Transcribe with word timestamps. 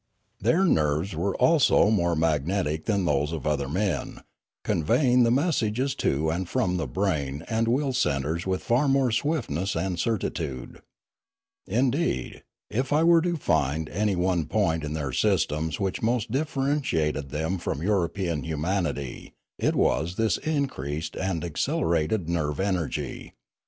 Their 0.39 0.65
nerves 0.65 1.15
were 1.15 1.35
also 1.35 1.91
more 1.91 2.15
magnetic 2.15 2.85
than 2.85 3.05
those 3.05 3.31
of 3.31 3.45
other 3.45 3.69
men, 3.69 4.21
conveying 4.63 5.21
the 5.21 5.29
messages 5.29 5.93
to 6.01 6.31
and 6.31 6.49
from 6.49 6.77
the 6.77 6.87
brain 6.87 7.45
and 7.47 7.67
will 7.67 7.93
centres 7.93 8.47
with 8.47 8.63
far 8.63 8.87
more 8.87 9.11
swiftness 9.11 9.75
and 9.75 9.99
certitude. 9.99 10.81
Indeed, 11.67 12.41
if 12.71 12.91
I 12.91 13.03
were 13.03 13.21
to 13.21 13.37
find 13.37 13.89
any 13.89 14.15
one 14.15 14.45
point 14.47 14.83
in 14.83 14.93
their 14.93 15.11
systems 15.13 15.79
which 15.79 16.01
most 16.01 16.31
differentiated 16.31 17.29
them 17.29 17.59
from 17.59 17.83
European 17.83 18.41
humanity, 18.41 19.33
it 19.59 19.75
was 19.75 20.15
this 20.15 20.37
increased 20.39 21.15
and 21.15 21.43
ac 21.43 21.53
celerated 21.57 22.27
nerve 22.27 22.59
energy. 22.59 23.33